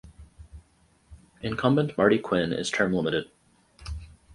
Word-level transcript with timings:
Incumbent 1.43 1.95
Marty 1.95 2.17
Quinn 2.17 2.51
is 2.53 2.71
term 2.71 2.91
limited. 2.91 3.29